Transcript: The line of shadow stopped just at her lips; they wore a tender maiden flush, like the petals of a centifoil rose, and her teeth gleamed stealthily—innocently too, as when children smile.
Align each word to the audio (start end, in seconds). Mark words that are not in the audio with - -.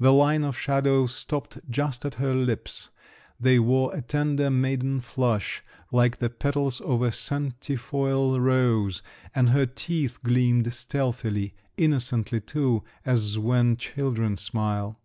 The 0.00 0.14
line 0.14 0.44
of 0.44 0.56
shadow 0.56 1.04
stopped 1.04 1.58
just 1.68 2.06
at 2.06 2.14
her 2.14 2.32
lips; 2.32 2.88
they 3.38 3.58
wore 3.58 3.94
a 3.94 4.00
tender 4.00 4.48
maiden 4.48 4.98
flush, 5.02 5.62
like 5.92 6.20
the 6.20 6.30
petals 6.30 6.80
of 6.80 7.02
a 7.02 7.10
centifoil 7.10 8.40
rose, 8.40 9.02
and 9.34 9.50
her 9.50 9.66
teeth 9.66 10.20
gleamed 10.22 10.72
stealthily—innocently 10.72 12.40
too, 12.40 12.82
as 13.04 13.38
when 13.38 13.76
children 13.76 14.36
smile. 14.38 14.98